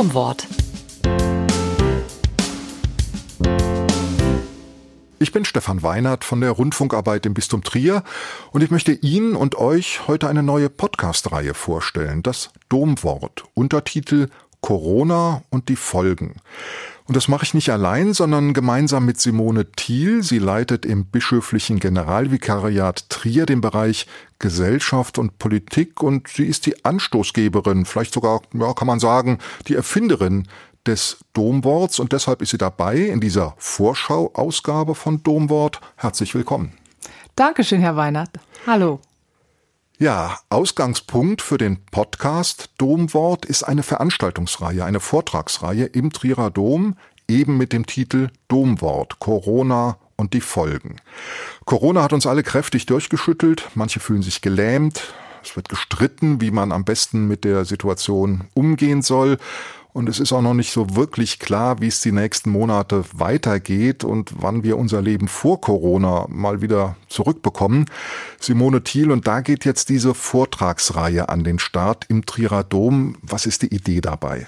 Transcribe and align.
Domwort. 0.00 0.48
Ich 5.18 5.30
bin 5.30 5.44
Stefan 5.44 5.82
Weinert 5.82 6.24
von 6.24 6.40
der 6.40 6.52
Rundfunkarbeit 6.52 7.26
im 7.26 7.34
Bistum 7.34 7.62
Trier 7.62 8.02
und 8.50 8.62
ich 8.62 8.70
möchte 8.70 8.92
Ihnen 8.92 9.36
und 9.36 9.56
euch 9.56 10.08
heute 10.08 10.30
eine 10.30 10.42
neue 10.42 10.70
Podcast-Reihe 10.70 11.52
vorstellen, 11.52 12.22
das 12.22 12.48
Domwort, 12.70 13.44
Untertitel 13.52 14.28
Corona 14.62 15.42
und 15.50 15.68
die 15.68 15.76
Folgen. 15.76 16.36
Und 17.10 17.16
das 17.16 17.26
mache 17.26 17.42
ich 17.42 17.54
nicht 17.54 17.70
allein, 17.70 18.14
sondern 18.14 18.54
gemeinsam 18.54 19.04
mit 19.04 19.20
Simone 19.20 19.72
Thiel. 19.72 20.22
Sie 20.22 20.38
leitet 20.38 20.86
im 20.86 21.06
bischöflichen 21.06 21.80
Generalvikariat 21.80 23.10
Trier 23.10 23.46
den 23.46 23.60
Bereich 23.60 24.06
Gesellschaft 24.38 25.18
und 25.18 25.36
Politik 25.36 26.04
und 26.04 26.28
sie 26.28 26.44
ist 26.44 26.66
die 26.66 26.84
Anstoßgeberin, 26.84 27.84
vielleicht 27.84 28.14
sogar, 28.14 28.42
ja, 28.54 28.74
kann 28.74 28.86
man 28.86 29.00
sagen, 29.00 29.38
die 29.66 29.74
Erfinderin 29.74 30.46
des 30.86 31.18
Domworts 31.32 31.98
und 31.98 32.12
deshalb 32.12 32.42
ist 32.42 32.50
sie 32.50 32.58
dabei 32.58 32.98
in 32.98 33.20
dieser 33.20 33.54
Vorschau-Ausgabe 33.58 34.94
von 34.94 35.20
Domwort. 35.24 35.80
Herzlich 35.96 36.36
willkommen. 36.36 36.74
Dankeschön, 37.34 37.80
Herr 37.80 37.96
Weinert. 37.96 38.30
Hallo. 38.68 39.00
Ja, 40.02 40.38
Ausgangspunkt 40.48 41.42
für 41.42 41.58
den 41.58 41.84
Podcast 41.90 42.70
Domwort 42.78 43.44
ist 43.44 43.64
eine 43.64 43.82
Veranstaltungsreihe, 43.82 44.82
eine 44.82 44.98
Vortragsreihe 44.98 45.84
im 45.84 46.10
Trierer 46.10 46.50
Dom, 46.50 46.96
eben 47.28 47.58
mit 47.58 47.74
dem 47.74 47.84
Titel 47.84 48.30
Domwort 48.48 49.18
Corona 49.18 49.98
und 50.16 50.32
die 50.32 50.40
Folgen. 50.40 50.96
Corona 51.66 52.02
hat 52.02 52.14
uns 52.14 52.26
alle 52.26 52.42
kräftig 52.42 52.86
durchgeschüttelt, 52.86 53.68
manche 53.74 54.00
fühlen 54.00 54.22
sich 54.22 54.40
gelähmt, 54.40 55.12
es 55.44 55.54
wird 55.54 55.68
gestritten, 55.68 56.40
wie 56.40 56.50
man 56.50 56.72
am 56.72 56.86
besten 56.86 57.28
mit 57.28 57.44
der 57.44 57.66
Situation 57.66 58.48
umgehen 58.54 59.02
soll. 59.02 59.36
Und 59.92 60.08
es 60.08 60.20
ist 60.20 60.32
auch 60.32 60.42
noch 60.42 60.54
nicht 60.54 60.70
so 60.72 60.94
wirklich 60.94 61.38
klar, 61.38 61.80
wie 61.80 61.88
es 61.88 62.00
die 62.00 62.12
nächsten 62.12 62.50
Monate 62.50 63.04
weitergeht 63.12 64.04
und 64.04 64.32
wann 64.36 64.62
wir 64.62 64.78
unser 64.78 65.02
Leben 65.02 65.26
vor 65.26 65.60
Corona 65.60 66.26
mal 66.28 66.62
wieder 66.62 66.96
zurückbekommen. 67.08 67.86
Simone 68.38 68.84
Thiel, 68.84 69.10
und 69.10 69.26
da 69.26 69.40
geht 69.40 69.64
jetzt 69.64 69.88
diese 69.88 70.14
Vortragsreihe 70.14 71.28
an 71.28 71.42
den 71.42 71.58
Start 71.58 72.06
im 72.08 72.24
Trierer 72.24 72.62
Dom. 72.62 73.16
Was 73.22 73.46
ist 73.46 73.62
die 73.62 73.74
Idee 73.74 74.00
dabei? 74.00 74.46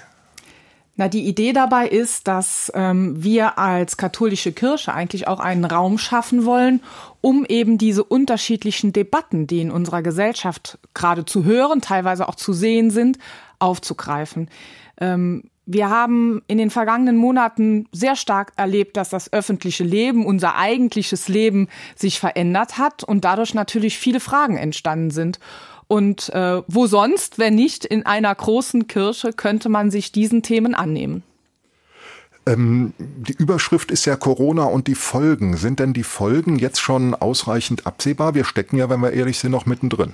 Na, 0.95 1.07
die 1.07 1.25
Idee 1.25 1.53
dabei 1.53 1.87
ist, 1.87 2.27
dass 2.27 2.71
ähm, 2.75 3.23
wir 3.23 3.57
als 3.57 3.97
katholische 3.97 4.51
Kirche 4.51 4.93
eigentlich 4.93 5.27
auch 5.27 5.39
einen 5.39 5.65
Raum 5.65 5.97
schaffen 5.97 6.45
wollen, 6.45 6.81
um 7.19 7.45
eben 7.45 7.79
diese 7.79 8.03
unterschiedlichen 8.03 8.93
Debatten, 8.93 9.47
die 9.47 9.61
in 9.61 9.71
unserer 9.71 10.03
Gesellschaft 10.03 10.77
gerade 10.93 11.25
zu 11.25 11.45
hören, 11.45 11.81
teilweise 11.81 12.29
auch 12.29 12.35
zu 12.35 12.53
sehen 12.53 12.91
sind, 12.91 13.17
aufzugreifen. 13.57 14.49
Ähm, 15.03 15.43
wir 15.65 15.89
haben 15.89 16.41
in 16.47 16.57
den 16.57 16.69
vergangenen 16.69 17.15
Monaten 17.15 17.87
sehr 17.91 18.15
stark 18.15 18.51
erlebt, 18.57 18.97
dass 18.97 19.09
das 19.09 19.31
öffentliche 19.31 19.83
Leben, 19.83 20.25
unser 20.25 20.55
eigentliches 20.55 21.29
Leben 21.29 21.67
sich 21.95 22.19
verändert 22.19 22.77
hat 22.77 23.03
und 23.03 23.23
dadurch 23.23 23.53
natürlich 23.53 23.97
viele 23.97 24.19
Fragen 24.19 24.57
entstanden 24.57 25.11
sind. 25.11 25.39
Und 25.87 26.29
äh, 26.29 26.61
wo 26.67 26.87
sonst, 26.87 27.39
wenn 27.39 27.55
nicht 27.55 27.85
in 27.85 28.05
einer 28.05 28.33
großen 28.33 28.87
Kirche, 28.87 29.31
könnte 29.31 29.69
man 29.69 29.91
sich 29.91 30.11
diesen 30.11 30.41
Themen 30.41 30.75
annehmen? 30.75 31.23
Ähm, 32.45 32.93
die 32.97 33.33
Überschrift 33.33 33.89
ist 33.91 34.05
ja 34.05 34.17
Corona 34.17 34.65
und 34.65 34.87
die 34.87 34.95
Folgen. 34.95 35.55
Sind 35.55 35.79
denn 35.79 35.93
die 35.93 36.03
Folgen 36.03 36.59
jetzt 36.59 36.79
schon 36.79 37.15
ausreichend 37.15 37.85
absehbar? 37.85 38.35
Wir 38.35 38.43
stecken 38.43 38.77
ja, 38.77 38.89
wenn 38.89 39.01
wir 39.01 39.13
ehrlich 39.13 39.39
sind, 39.39 39.51
noch 39.51 39.65
mittendrin 39.65 40.13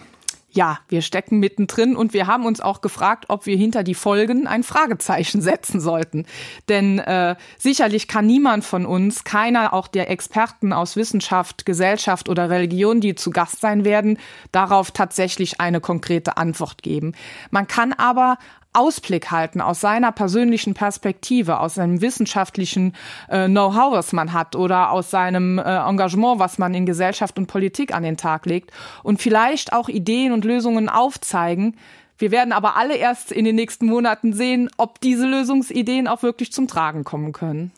ja, 0.52 0.80
wir 0.88 1.02
stecken 1.02 1.40
mittendrin 1.40 1.96
und 1.96 2.14
wir 2.14 2.28
haben 2.28 2.46
uns 2.46 2.60
auch 2.60 2.82
gefragt, 2.82 3.26
ob 3.28 3.46
wir 3.46 3.56
hinter 3.56 3.84
die 3.84 3.96
Folgen 3.96 4.48
ein 4.48 4.64
Fragezeichen 4.64 5.42
setzen 5.50 5.80
sollten. 5.80 6.26
Denn 6.68 7.00
äh, 7.00 7.36
sicherlich 7.58 8.08
kann 8.08 8.26
niemand 8.26 8.66
von 8.66 8.86
uns, 8.86 9.24
keiner 9.24 9.74
auch 9.74 9.88
der 9.88 10.10
Experten 10.10 10.74
aus 10.74 10.96
Wissenschaft, 10.96 11.66
Gesellschaft 11.66 12.30
oder 12.30 12.50
Religion, 12.50 13.02
die 13.02 13.16
zu 13.16 13.30
Gast 13.30 13.62
sein 13.62 13.86
werden, 13.86 14.18
darauf 14.52 14.92
tatsächlich 14.92 15.60
eine 15.60 15.82
konkrete 15.82 16.38
Antwort 16.38 16.82
geben. 16.82 17.14
Man 17.52 17.68
kann 17.68 17.94
aber 17.94 18.38
Ausblick 18.80 19.30
halten 19.30 19.60
aus 19.60 19.82
seiner 19.82 20.14
persönlichen 20.14 20.74
Perspektive, 20.74 21.60
aus 21.60 21.76
seinem 21.76 22.00
wissenschaftlichen 22.00 22.96
äh, 23.28 23.48
Know-how, 23.48 23.92
was 23.92 24.14
man 24.14 24.32
hat 24.32 24.56
oder 24.56 24.92
aus 24.92 25.12
seinem 25.12 25.60
äh, 25.60 25.62
Engagement, 25.62 26.40
was 26.40 26.58
man 26.58 26.74
in 26.74 26.86
Gesellschaft 26.86 27.38
und 27.38 27.48
Politik 27.48 27.94
an 27.94 28.04
den 28.04 28.16
Tag 28.16 28.46
legt 28.46 28.72
und 29.04 29.22
vielleicht 29.22 29.74
auch 29.74 29.90
Ideen 29.90 30.32
und 30.32 30.46
Lösungen 30.46 30.88
aufzeigen. 30.88 31.76
Wir 32.18 32.32
werden 32.32 32.54
aber 32.54 32.78
alle 32.78 32.96
erst 32.96 33.34
in 33.34 33.44
den 33.44 33.56
nächsten 33.56 33.86
Monaten 33.86 34.32
sehen, 34.32 34.70
ob 34.78 35.02
diese 35.02 35.28
Lösungsideen 35.28 36.08
auch 36.08 36.24
wirklich 36.24 36.54
zum 36.54 36.68
Tragen 36.68 37.04
kommen 37.04 37.34
können. 37.34 37.72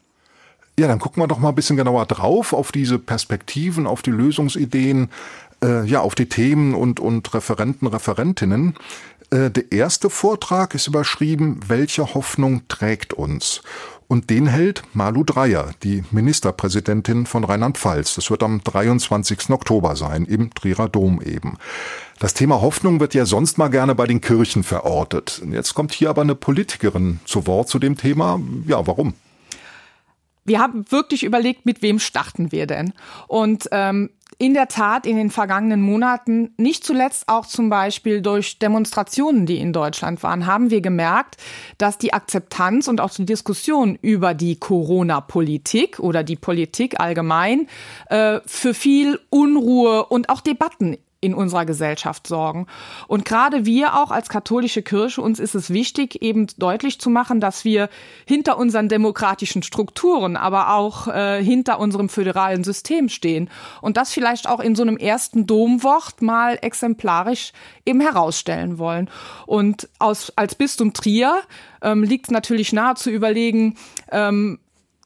Ja, 0.79 0.88
dann 0.88 1.00
gucken 1.00 1.22
wir 1.22 1.28
doch 1.28 1.40
mal 1.40 1.50
ein 1.50 1.56
bisschen 1.56 1.78
genauer 1.78 2.06
drauf 2.06 2.53
auf 2.53 2.72
diese 2.72 2.97
Perspektiven, 2.97 3.85
auf 3.88 4.01
die 4.01 4.11
Lösungsideen, 4.11 5.09
äh, 5.63 5.85
ja, 5.85 6.01
auf 6.01 6.16
die 6.16 6.28
Themen 6.28 6.73
und, 6.73 7.00
und 7.00 7.34
Referenten, 7.34 7.88
Referentinnen. 7.88 8.75
Äh, 9.31 9.49
der 9.49 9.71
erste 9.71 10.09
Vortrag 10.09 10.75
ist 10.75 10.87
überschrieben, 10.87 11.59
welche 11.67 12.13
Hoffnung 12.13 12.67
trägt 12.67 13.13
uns? 13.13 13.61
Und 14.07 14.29
den 14.29 14.47
hält 14.47 14.83
Malu 14.93 15.23
Dreyer, 15.23 15.69
die 15.83 16.03
Ministerpräsidentin 16.11 17.25
von 17.25 17.45
Rheinland-Pfalz. 17.45 18.15
Das 18.15 18.29
wird 18.29 18.43
am 18.43 18.61
23. 18.61 19.49
Oktober 19.51 19.95
sein, 19.95 20.25
im 20.25 20.53
Trierer 20.53 20.89
Dom 20.89 21.21
eben. 21.21 21.57
Das 22.19 22.33
Thema 22.33 22.59
Hoffnung 22.59 22.99
wird 22.99 23.13
ja 23.13 23.25
sonst 23.25 23.57
mal 23.57 23.69
gerne 23.69 23.95
bei 23.95 24.07
den 24.07 24.19
Kirchen 24.19 24.63
verortet. 24.63 25.41
Jetzt 25.49 25.75
kommt 25.75 25.93
hier 25.93 26.09
aber 26.09 26.23
eine 26.23 26.35
Politikerin 26.35 27.21
zu 27.23 27.47
Wort 27.47 27.69
zu 27.69 27.79
dem 27.79 27.95
Thema. 27.95 28.41
Ja, 28.67 28.85
warum? 28.85 29.13
Wir 30.44 30.59
haben 30.59 30.90
wirklich 30.91 31.24
überlegt, 31.24 31.66
mit 31.66 31.81
wem 31.81 32.00
starten 32.00 32.52
wir 32.52 32.66
denn? 32.68 32.94
Und 33.28 33.69
ähm, 33.72 34.09
in 34.38 34.53
der 34.56 34.68
Tat 34.68 35.06
in 35.06 35.18
den 35.18 35.29
vergangenen 35.29 35.81
Monaten, 35.81 36.53
nicht 36.57 36.84
zuletzt 36.84 37.28
auch 37.28 37.46
zum 37.46 37.69
Beispiel 37.69 38.22
durch 38.22 38.57
Demonstrationen, 38.57 39.46
die 39.46 39.57
in 39.57 39.72
Deutschland 39.72 40.24
waren, 40.24 40.47
haben 40.47 40.72
wir 40.72 40.81
gemerkt, 40.81 41.38
dass 41.78 42.00
die 42.00 42.13
Akzeptanz 42.13 42.88
und 42.88 43.02
auch 43.02 43.12
die 43.12 43.25
Diskussion 43.25 44.00
über 44.02 44.34
die 44.34 44.56
Corona-Politik 44.56 46.00
oder 46.00 46.24
die 46.24 46.38
Politik 46.38 47.00
allgemein 47.00 47.68
äh, 48.09 48.40
für 48.47 48.73
viel 48.73 49.19
Unruhe 49.29 50.06
und 50.06 50.29
auch 50.29 50.41
Debatten 50.41 50.97
in 51.21 51.35
unserer 51.35 51.65
Gesellschaft 51.65 52.25
sorgen. 52.25 52.65
Und 53.07 53.25
gerade 53.25 53.65
wir 53.65 53.95
auch 53.95 54.09
als 54.09 54.27
katholische 54.27 54.81
Kirche, 54.81 55.21
uns 55.21 55.39
ist 55.39 55.53
es 55.53 55.69
wichtig, 55.69 56.21
eben 56.21 56.47
deutlich 56.57 56.99
zu 56.99 57.11
machen, 57.11 57.39
dass 57.39 57.63
wir 57.63 57.89
hinter 58.25 58.57
unseren 58.57 58.89
demokratischen 58.89 59.61
Strukturen, 59.61 60.35
aber 60.35 60.73
auch 60.73 61.07
äh, 61.07 61.43
hinter 61.43 61.79
unserem 61.79 62.09
föderalen 62.09 62.63
System 62.63 63.07
stehen. 63.07 63.49
Und 63.81 63.97
das 63.97 64.11
vielleicht 64.11 64.49
auch 64.49 64.59
in 64.59 64.75
so 64.75 64.81
einem 64.81 64.97
ersten 64.97 65.45
Domwort 65.45 66.23
mal 66.23 66.57
exemplarisch 66.61 67.53
eben 67.85 68.01
herausstellen 68.01 68.79
wollen. 68.79 69.09
Und 69.45 69.89
aus, 69.99 70.33
als 70.35 70.55
Bistum 70.55 70.93
Trier 70.93 71.41
ähm, 71.83 72.03
liegt 72.03 72.31
natürlich 72.31 72.73
nahe 72.73 72.95
zu 72.95 73.11
überlegen, 73.11 73.75
ähm, 74.11 74.59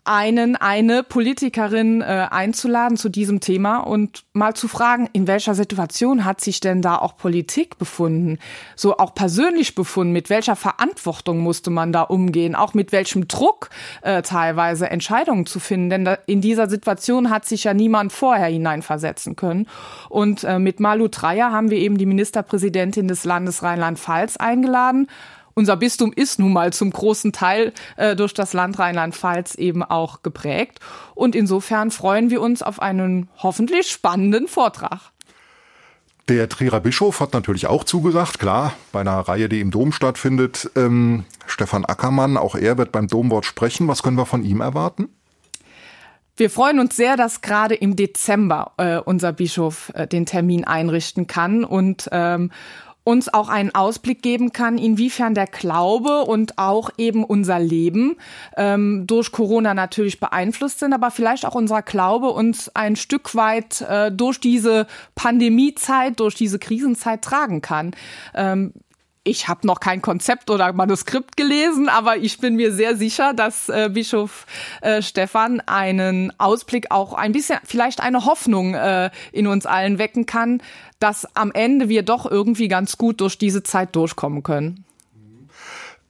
einen, 0.06 0.56
eine 0.56 1.04
Politikerin 1.04 2.02
äh, 2.02 2.28
einzuladen 2.30 2.96
zu 2.96 3.10
diesem 3.10 3.40
Thema 3.40 3.80
und 3.80 4.24
mal 4.34 4.54
zu 4.54 4.68
fragen, 4.68 5.10
in 5.14 5.28
welcher 5.28 5.56
Situation 5.56 6.26
hat 6.26 6.42
sich 6.42 6.60
denn 6.60 6.82
da 6.82 6.98
auch 6.98 7.18
Politik 7.18 7.78
befunden, 7.78 8.38
so 8.76 8.98
auch 8.98 9.16
persönlich 9.16 9.76
befunden, 9.76 10.14
mit 10.14 10.30
welcher 10.30 10.56
Verantwortung 10.56 11.40
musste 11.40 11.72
man 11.72 11.92
da 11.92 12.04
umgehen, 12.04 12.56
auch 12.56 12.74
mit 12.74 12.92
welchem 12.92 13.28
Druck 13.28 13.70
äh, 14.04 14.22
teilweise 14.22 14.90
Entscheidungen 14.90 15.48
zu 15.48 15.60
finden, 15.60 15.90
denn 15.90 16.06
da, 16.06 16.18
in 16.28 16.40
dieser 16.40 16.70
Situation 16.70 17.32
hat 17.32 17.46
sich 17.46 17.64
ja 17.64 17.74
niemand 17.74 18.14
vorher 18.14 18.48
hineinversetzen 18.48 19.36
können. 19.36 19.68
Und 20.10 20.44
äh, 20.44 20.60
mit 20.60 20.80
Malu 20.80 21.08
Dreyer 21.08 21.52
haben 21.52 21.72
wir 21.72 21.78
eben 21.80 21.98
die 21.98 22.06
Ministerpräsidentin 22.06 23.08
des 23.08 23.26
Landes 23.26 23.64
Rheinland-Pfalz 23.64 24.38
eingeladen 24.38 25.08
unser 25.56 25.78
Bistum 25.78 26.14
ist 26.14 26.38
nun 26.38 26.54
mal 26.54 26.72
zum 26.74 26.92
großen 26.92 27.32
Teil 27.32 27.74
äh, 27.96 28.16
durch 28.16 28.34
das 28.34 28.54
Land 28.54 28.78
Rheinland-Pfalz 28.78 29.56
eben 29.56 29.82
auch 29.84 30.22
geprägt. 30.22 30.80
Und 31.16 31.36
insofern 31.36 31.92
freuen 31.92 32.30
wir 32.30 32.42
uns 32.42 32.62
auf 32.62 32.82
einen 32.82 33.30
hoffentlich 33.38 33.90
spannenden 33.90 34.48
Vortrag. 34.48 35.12
Der 36.28 36.50
Trierer 36.50 36.80
Bischof 36.80 37.20
hat 37.20 37.34
natürlich 37.34 37.68
auch 37.68 37.84
zugesagt, 37.84 38.40
klar, 38.40 38.74
bei 38.92 39.02
einer 39.02 39.20
Reihe, 39.20 39.48
die 39.48 39.62
im 39.62 39.72
Dom 39.72 39.92
stattfindet. 39.92 40.72
Ähm, 40.76 41.24
Stefan 41.46 41.86
Ackermann, 41.86 42.36
auch 42.36 42.56
er 42.56 42.78
wird 42.78 42.92
beim 42.92 43.08
Domwort 43.08 43.46
sprechen. 43.46 43.88
Was 43.88 44.04
können 44.04 44.18
wir 44.18 44.26
von 44.26 44.44
ihm 44.44 44.60
erwarten? 44.60 45.08
Wir 46.36 46.50
freuen 46.50 46.80
uns 46.80 46.98
sehr, 46.98 47.16
dass 47.16 47.42
gerade 47.42 47.76
im 47.76 47.96
Dezember 47.96 48.74
äh, 48.78 48.98
unser 48.98 49.32
Bischof 49.32 49.92
äh, 49.94 50.06
den 50.06 50.26
Termin 50.26 50.66
einrichten 50.66 51.28
kann 51.28 51.64
und 51.64 52.10
ähm, 52.12 52.52
uns 53.06 53.32
auch 53.34 53.50
einen 53.50 53.74
Ausblick 53.74 54.24
geben 54.24 54.52
kann, 54.52 54.78
inwiefern 54.80 55.36
der 55.36 55.46
Glaube 55.46 56.26
und 56.26 56.58
auch 56.58 56.90
eben 56.98 57.24
unser 57.24 57.60
Leben 57.60 58.18
ähm, 58.58 59.06
durch 59.06 59.32
Corona 59.32 59.76
natürlich 59.76 60.20
beeinflusst 60.20 60.80
sind, 60.80 60.92
aber 60.92 61.12
vielleicht 61.12 61.46
auch 61.46 61.54
unser 61.54 61.84
Glaube 61.84 62.32
uns 62.32 62.76
ein 62.76 62.96
Stück 62.96 63.36
weit 63.36 63.82
äh, 63.82 64.12
durch 64.12 64.40
diese 64.40 64.88
Pandemiezeit, 65.14 66.20
durch 66.20 66.34
diese 66.34 66.58
Krisenzeit 66.58 67.22
tragen 67.22 67.62
kann. 67.62 67.92
Ähm, 68.34 68.74
ich 69.26 69.48
habe 69.48 69.68
noch 69.68 69.80
kein 69.80 70.02
Konzept 70.02 70.50
oder 70.50 70.72
Manuskript 70.72 71.36
gelesen, 71.36 71.90
aber 71.90 72.18
ich 72.18 72.38
bin 72.40 72.56
mir 72.56 72.72
sehr 72.72 72.96
sicher, 72.96 73.34
dass 73.34 73.68
äh, 73.70 73.90
Bischof 73.92 74.46
äh, 74.82 75.02
Stefan 75.02 75.62
einen 75.62 76.32
Ausblick 76.40 76.92
auch 76.92 77.14
ein 77.14 77.32
bisschen, 77.32 77.58
vielleicht 77.66 78.02
eine 78.02 78.26
Hoffnung 78.26 78.76
äh, 78.76 79.10
in 79.32 79.48
uns 79.48 79.66
allen 79.66 79.98
wecken 79.98 80.28
kann, 80.28 80.62
dass 81.00 81.28
am 81.36 81.52
Ende 81.52 81.90
wir 81.90 82.04
doch 82.04 82.30
irgendwie 82.30 82.68
ganz 82.68 82.98
gut 82.98 83.20
durch 83.20 83.38
diese 83.38 83.64
Zeit 83.64 83.96
durchkommen 83.96 84.44
können. 84.44 84.86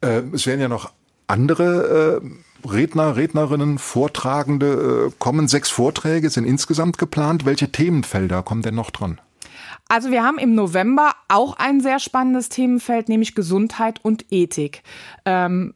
Äh, 0.01 0.21
es 0.33 0.45
werden 0.45 0.59
ja 0.59 0.67
noch 0.67 0.91
andere 1.27 2.21
äh, 2.21 2.67
Redner, 2.67 3.15
Rednerinnen, 3.15 3.77
Vortragende 3.77 5.07
äh, 5.07 5.11
kommen. 5.19 5.47
Sechs 5.47 5.69
Vorträge 5.69 6.29
sind 6.29 6.43
insgesamt 6.43 6.97
geplant. 6.97 7.45
Welche 7.45 7.71
Themenfelder 7.71 8.43
kommen 8.43 8.61
denn 8.61 8.75
noch 8.75 8.91
dran? 8.91 9.21
Also 9.87 10.11
wir 10.11 10.23
haben 10.23 10.37
im 10.37 10.55
November 10.55 11.13
auch 11.27 11.57
ein 11.57 11.79
sehr 11.79 11.99
spannendes 11.99 12.49
Themenfeld, 12.49 13.07
nämlich 13.07 13.35
Gesundheit 13.35 13.99
und 14.03 14.25
Ethik. 14.31 14.81
Ähm, 15.25 15.73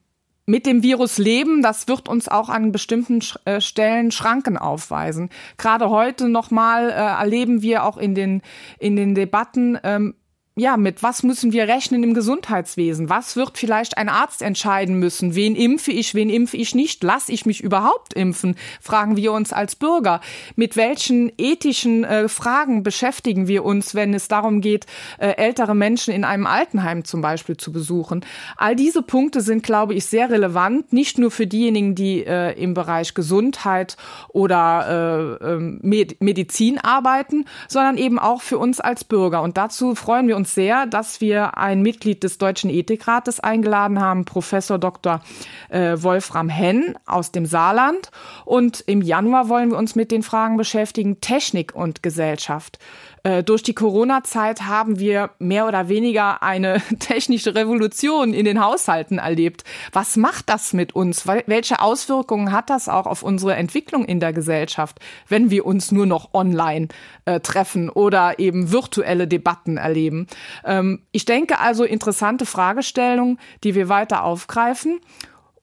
mit 0.49 0.65
dem 0.65 0.81
Virus 0.81 1.19
leben, 1.19 1.61
das 1.61 1.87
wird 1.87 2.09
uns 2.09 2.27
auch 2.27 2.49
an 2.49 2.71
bestimmten 2.71 3.19
äh, 3.45 3.61
Stellen 3.61 4.09
Schranken 4.09 4.57
aufweisen. 4.57 5.29
Gerade 5.57 5.91
heute 5.91 6.27
nochmal 6.27 6.89
äh, 6.89 6.93
erleben 6.93 7.61
wir 7.61 7.83
auch 7.83 7.97
in 7.97 8.15
den, 8.15 8.41
in 8.79 8.95
den 8.95 9.13
Debatten, 9.13 9.77
ähm, 9.83 10.15
ja, 10.59 10.77
mit 10.77 11.01
was 11.01 11.23
müssen 11.23 11.53
wir 11.53 11.67
rechnen 11.67 12.03
im 12.03 12.13
Gesundheitswesen? 12.13 13.09
Was 13.09 13.35
wird 13.35 13.57
vielleicht 13.57 13.97
ein 13.97 14.09
Arzt 14.09 14.41
entscheiden 14.41 14.99
müssen? 14.99 15.33
Wen 15.33 15.55
impfe 15.55 15.91
ich, 15.91 16.13
wen 16.15 16.29
impfe 16.29 16.57
ich 16.57 16.75
nicht? 16.75 17.03
Lass 17.03 17.29
ich 17.29 17.45
mich 17.45 17.61
überhaupt 17.61 18.13
impfen? 18.13 18.55
Fragen 18.81 19.15
wir 19.15 19.31
uns 19.31 19.53
als 19.53 19.75
Bürger. 19.75 20.21
Mit 20.55 20.75
welchen 20.75 21.31
ethischen 21.37 22.03
äh, 22.03 22.27
Fragen 22.27 22.83
beschäftigen 22.83 23.47
wir 23.47 23.63
uns, 23.63 23.95
wenn 23.95 24.13
es 24.13 24.27
darum 24.27 24.61
geht, 24.61 24.85
äh, 25.17 25.29
ältere 25.29 25.75
Menschen 25.75 26.13
in 26.13 26.23
einem 26.23 26.45
Altenheim 26.45 27.05
zum 27.05 27.21
Beispiel 27.21 27.57
zu 27.57 27.71
besuchen? 27.71 28.25
All 28.57 28.75
diese 28.75 29.01
Punkte 29.01 29.41
sind, 29.41 29.63
glaube 29.63 29.93
ich, 29.93 30.05
sehr 30.05 30.29
relevant, 30.29 30.91
nicht 30.91 31.17
nur 31.17 31.31
für 31.31 31.47
diejenigen, 31.47 31.95
die 31.95 32.25
äh, 32.25 32.51
im 32.61 32.73
Bereich 32.73 33.13
Gesundheit 33.13 33.95
oder 34.29 35.39
äh, 35.41 35.53
ähm, 35.53 35.79
Med 35.81 36.21
Medizin 36.21 36.77
arbeiten, 36.79 37.45
sondern 37.67 37.97
eben 37.97 38.19
auch 38.19 38.41
für 38.41 38.57
uns 38.57 38.79
als 38.79 39.03
Bürger. 39.03 39.41
Und 39.41 39.57
dazu 39.57 39.95
freuen 39.95 40.27
wir 40.27 40.35
uns 40.35 40.48
uns 40.49 40.55
sehr, 40.55 40.85
dass 40.87 41.21
wir 41.21 41.57
ein 41.57 41.81
Mitglied 41.81 42.23
des 42.23 42.37
Deutschen 42.37 42.69
Ethikrates 42.69 43.39
eingeladen 43.39 43.99
haben, 43.99 44.25
Professor 44.25 44.79
Dr. 44.79 45.21
Äh, 45.69 45.97
Wolfram 46.01 46.49
Henn 46.49 46.95
aus 47.05 47.31
dem 47.31 47.45
Saarland. 47.45 48.09
Und 48.45 48.83
im 48.87 49.01
Januar 49.01 49.49
wollen 49.49 49.71
wir 49.71 49.77
uns 49.77 49.95
mit 49.95 50.11
den 50.11 50.23
Fragen 50.23 50.57
beschäftigen, 50.57 51.21
Technik 51.21 51.75
und 51.75 52.01
Gesellschaft. 52.01 52.79
Äh, 53.23 53.43
durch 53.43 53.63
die 53.63 53.73
Corona-Zeit 53.73 54.63
haben 54.63 54.99
wir 54.99 55.31
mehr 55.39 55.67
oder 55.67 55.89
weniger 55.89 56.41
eine 56.43 56.81
technische 56.99 57.55
Revolution 57.55 58.33
in 58.33 58.45
den 58.45 58.63
Haushalten 58.63 59.17
erlebt. 59.17 59.63
Was 59.91 60.15
macht 60.15 60.49
das 60.49 60.73
mit 60.73 60.95
uns? 60.95 61.27
Welche 61.27 61.81
Auswirkungen 61.81 62.51
hat 62.51 62.69
das 62.69 62.87
auch 62.87 63.05
auf 63.05 63.23
unsere 63.23 63.55
Entwicklung 63.55 64.05
in 64.05 64.19
der 64.19 64.33
Gesellschaft, 64.33 64.99
wenn 65.27 65.49
wir 65.49 65.65
uns 65.65 65.91
nur 65.91 66.05
noch 66.05 66.33
online 66.33 66.87
äh, 67.25 67.39
treffen 67.39 67.89
oder 67.89 68.39
eben 68.39 68.71
virtuelle 68.71 69.27
Debatten 69.27 69.77
erleben? 69.77 70.27
Ähm, 70.65 71.01
ich 71.11 71.25
denke 71.25 71.59
also 71.59 71.83
interessante 71.83 72.45
Fragestellungen, 72.45 73.39
die 73.63 73.75
wir 73.75 73.89
weiter 73.89 74.23
aufgreifen. 74.23 74.99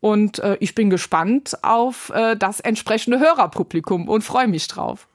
Und 0.00 0.38
äh, 0.41 0.56
ich 0.61 0.75
bin 0.75 0.91
gespannt 0.91 1.58
auf 1.62 2.11
äh, 2.11 2.37
das 2.37 2.61
entsprechende 2.61 3.19
Hörerpublikum 3.19 4.08
und 4.08 4.23
freue 4.23 4.47
mich 4.47 4.69
drauf. 4.69 5.08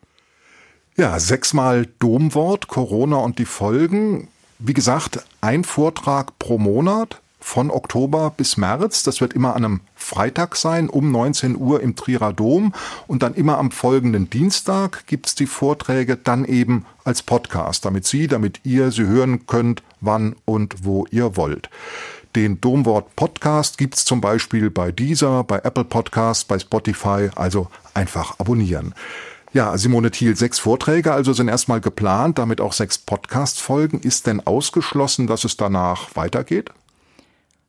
Ja, 1.01 1.19
sechsmal 1.19 1.87
Domwort, 1.97 2.67
Corona 2.67 3.15
und 3.15 3.39
die 3.39 3.45
Folgen. 3.45 4.27
Wie 4.59 4.75
gesagt, 4.75 5.25
ein 5.41 5.63
Vortrag 5.63 6.37
pro 6.37 6.59
Monat 6.59 7.19
von 7.39 7.71
Oktober 7.71 8.31
bis 8.37 8.55
März. 8.55 9.01
Das 9.01 9.19
wird 9.19 9.33
immer 9.33 9.55
an 9.55 9.65
einem 9.65 9.79
Freitag 9.95 10.55
sein, 10.55 10.89
um 10.89 11.11
19 11.11 11.57
Uhr 11.57 11.81
im 11.81 11.95
Trierer 11.95 12.33
Dom. 12.33 12.75
Und 13.07 13.23
dann 13.23 13.33
immer 13.33 13.57
am 13.57 13.71
folgenden 13.71 14.29
Dienstag 14.29 15.07
gibt's 15.07 15.33
die 15.33 15.47
Vorträge 15.47 16.17
dann 16.17 16.45
eben 16.45 16.85
als 17.03 17.23
Podcast, 17.23 17.83
damit 17.83 18.05
Sie, 18.05 18.27
damit 18.27 18.59
ihr 18.63 18.91
sie 18.91 19.07
hören 19.07 19.47
könnt, 19.47 19.81
wann 20.01 20.35
und 20.45 20.85
wo 20.85 21.07
ihr 21.09 21.35
wollt. 21.35 21.71
Den 22.35 22.61
Domwort 22.61 23.15
Podcast 23.15 23.79
gibt's 23.79 24.05
zum 24.05 24.21
Beispiel 24.21 24.69
bei 24.69 24.91
Deezer, 24.91 25.43
bei 25.45 25.57
Apple 25.63 25.83
Podcasts, 25.83 26.45
bei 26.45 26.59
Spotify, 26.59 27.31
also 27.33 27.71
einfach 27.95 28.39
abonnieren. 28.39 28.93
Ja, 29.53 29.77
Simone 29.77 30.11
Thiel, 30.11 30.37
sechs 30.37 30.59
Vorträge 30.59 31.11
also 31.11 31.33
sind 31.33 31.49
erstmal 31.49 31.81
geplant, 31.81 32.37
damit 32.37 32.61
auch 32.61 32.71
sechs 32.71 32.97
Podcast-Folgen. 32.97 33.99
Ist 33.99 34.25
denn 34.27 34.45
ausgeschlossen, 34.47 35.27
dass 35.27 35.43
es 35.43 35.57
danach 35.57 36.15
weitergeht? 36.15 36.69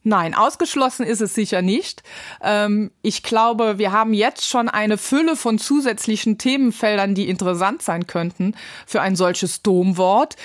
Nein, 0.05 0.35
ausgeschlossen 0.35 1.05
ist 1.05 1.21
es 1.21 1.35
sicher 1.35 1.61
nicht. 1.61 2.05
Ähm, 2.41 2.93
ich 3.03 3.25
glaube, 3.25 3.79
wir 3.79 3.91
haben 3.91 4.15
jetzt 4.15 4.49
schon 4.49 4.69
eine 4.69 4.97
Fülle 4.97 5.35
von 5.35 5.59
zusätzlichen 5.59 6.39
Themenfeldern, 6.39 7.17
die 7.17 7.29
interessant 7.29 7.83
sein 7.83 8.07
könnten 8.07 8.55
für 8.87 9.01
ein 9.01 9.17
solches 9.17 9.63
Domwort. 9.63 10.37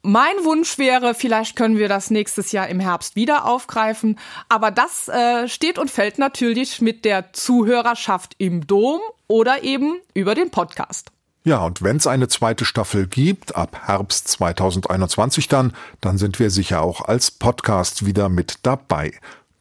Mein 0.00 0.36
Wunsch 0.42 0.78
wäre, 0.78 1.14
vielleicht 1.14 1.56
können 1.56 1.76
wir 1.76 1.88
das 1.88 2.10
nächstes 2.10 2.52
Jahr 2.52 2.68
im 2.68 2.80
Herbst 2.80 3.14
wieder 3.14 3.44
aufgreifen. 3.44 4.18
Aber 4.48 4.70
das 4.70 5.08
äh, 5.08 5.48
steht 5.48 5.78
und 5.78 5.90
fällt 5.90 6.18
natürlich 6.18 6.80
mit 6.80 7.04
der 7.04 7.34
Zuhörerschaft 7.34 8.34
im 8.38 8.66
Dom 8.66 9.00
oder 9.28 9.62
eben 9.62 10.00
über 10.14 10.34
den 10.34 10.50
Podcast. 10.50 11.10
Ja, 11.44 11.64
und 11.64 11.82
wenn 11.82 11.96
es 11.96 12.06
eine 12.06 12.28
zweite 12.28 12.64
Staffel 12.64 13.06
gibt, 13.06 13.54
ab 13.54 13.78
Herbst 13.86 14.28
2021 14.28 15.46
dann, 15.48 15.72
dann 16.00 16.18
sind 16.18 16.38
wir 16.40 16.50
sicher 16.50 16.82
auch 16.82 17.02
als 17.02 17.30
Podcast 17.30 18.04
wieder 18.04 18.28
mit 18.28 18.58
dabei. 18.62 19.12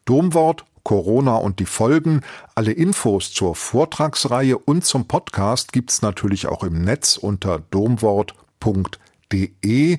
Domwort, 0.06 0.66
Corona 0.84 1.36
und 1.36 1.60
die 1.60 1.66
Folgen. 1.66 2.22
Alle 2.56 2.72
Infos 2.72 3.32
zur 3.34 3.56
Vortragsreihe 3.56 4.58
und 4.58 4.86
zum 4.86 5.08
Podcast 5.08 5.74
gibt's 5.74 6.02
natürlich 6.02 6.48
auch 6.48 6.64
im 6.64 6.82
Netz 6.82 7.18
unter 7.18 7.60
domwort.de 7.60 8.36
www.ftf.de. 9.30 9.98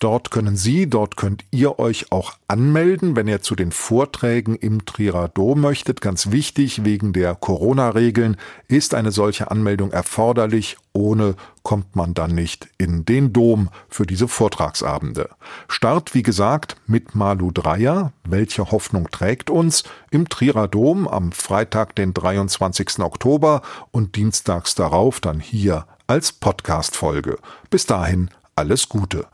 Dort 0.00 0.30
können 0.30 0.56
Sie, 0.56 0.88
dort 0.88 1.16
könnt 1.16 1.44
ihr 1.50 1.80
euch 1.80 2.12
auch 2.12 2.34
anmelden, 2.46 3.16
wenn 3.16 3.26
ihr 3.26 3.42
zu 3.42 3.56
den 3.56 3.72
Vorträgen 3.72 4.54
im 4.54 4.84
Trierer 4.86 5.26
Dom 5.26 5.60
möchtet. 5.60 6.00
Ganz 6.00 6.30
wichtig, 6.30 6.84
wegen 6.84 7.12
der 7.12 7.34
Corona-Regeln 7.34 8.36
ist 8.68 8.94
eine 8.94 9.10
solche 9.10 9.50
Anmeldung 9.50 9.90
erforderlich. 9.90 10.76
Ohne 10.92 11.34
kommt 11.64 11.96
man 11.96 12.14
dann 12.14 12.32
nicht 12.32 12.68
in 12.78 13.06
den 13.06 13.32
Dom 13.32 13.70
für 13.88 14.06
diese 14.06 14.28
Vortragsabende. 14.28 15.30
Start, 15.66 16.14
wie 16.14 16.22
gesagt, 16.22 16.76
mit 16.86 17.16
Malu 17.16 17.50
Dreier. 17.50 18.12
Welche 18.24 18.70
Hoffnung 18.70 19.10
trägt 19.10 19.50
uns? 19.50 19.82
Im 20.12 20.28
Trierer 20.28 20.68
Dom 20.68 21.08
am 21.08 21.32
Freitag, 21.32 21.96
den 21.96 22.14
23. 22.14 23.00
Oktober 23.00 23.62
und 23.90 24.14
dienstags 24.14 24.76
darauf 24.76 25.18
dann 25.18 25.40
hier 25.40 25.86
als 26.06 26.32
Podcast-Folge. 26.32 27.36
Bis 27.68 27.84
dahin 27.84 28.30
alles 28.58 28.88
Gute. 28.88 29.24